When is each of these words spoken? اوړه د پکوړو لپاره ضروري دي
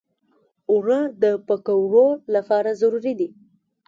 اوړه 0.71 0.99
د 1.23 1.23
پکوړو 1.47 2.07
لپاره 2.35 2.69
ضروري 2.81 3.13
دي 3.19 3.29